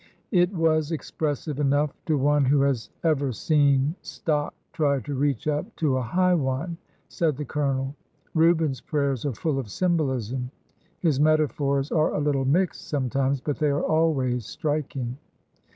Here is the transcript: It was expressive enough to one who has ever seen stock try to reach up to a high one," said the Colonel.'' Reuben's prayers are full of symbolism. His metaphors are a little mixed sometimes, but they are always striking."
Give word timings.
It 0.31 0.51
was 0.51 0.91
expressive 0.91 1.59
enough 1.59 1.93
to 2.07 2.17
one 2.17 2.45
who 2.45 2.61
has 2.61 2.89
ever 3.03 3.31
seen 3.31 3.93
stock 4.01 4.55
try 4.73 4.99
to 5.01 5.13
reach 5.13 5.47
up 5.47 5.75
to 5.75 5.97
a 5.97 6.01
high 6.01 6.33
one," 6.33 6.77
said 7.07 7.37
the 7.37 7.45
Colonel.'' 7.45 7.95
Reuben's 8.33 8.81
prayers 8.81 9.25
are 9.27 9.35
full 9.35 9.59
of 9.59 9.69
symbolism. 9.69 10.49
His 10.97 11.19
metaphors 11.19 11.91
are 11.91 12.15
a 12.15 12.19
little 12.19 12.45
mixed 12.45 12.87
sometimes, 12.87 13.41
but 13.41 13.59
they 13.59 13.69
are 13.69 13.83
always 13.83 14.47
striking." 14.47 15.17